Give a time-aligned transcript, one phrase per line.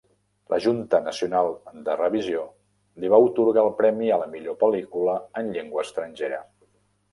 [0.51, 1.49] La Junta Nacional
[1.89, 2.41] de Revisió
[3.03, 6.45] li va atorgar el premi a la millor pel·lícula en llengua estrangera.